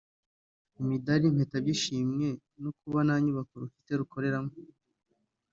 imidari 0.81 1.23
n’impeta 1.25 1.57
by’ishimwe 1.63 2.27
ni 2.59 2.67
ukuba 2.71 2.99
nta 3.07 3.15
nyubako 3.23 3.53
rufite 3.63 3.91
rukoreramo 3.99 4.53